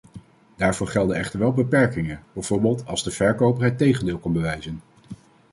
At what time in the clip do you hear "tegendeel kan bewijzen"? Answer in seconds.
3.77-4.81